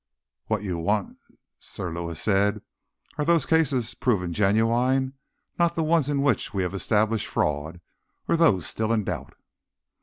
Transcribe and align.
"What 0.47 0.63
you 0.63 0.79
want," 0.79 1.19
Sir 1.59 1.93
Lewis 1.93 2.19
said, 2.19 2.63
"are 3.19 3.23
those 3.23 3.45
cases 3.45 3.93
proven 3.93 4.33
genuine, 4.33 5.13
not 5.59 5.75
the 5.75 5.83
ones 5.83 6.09
in 6.09 6.23
which 6.23 6.55
we 6.55 6.63
have 6.63 6.73
established 6.73 7.27
fraud, 7.27 7.79
or 8.27 8.35
those 8.35 8.65
still 8.65 8.91
in 8.91 9.03
doubt." 9.03 9.35